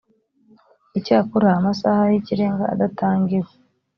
icyakora 0.99 1.47
amasaha 1.59 2.03
y 2.11 2.15
ikirenga 2.19 2.63
adatangiwe 2.73 3.49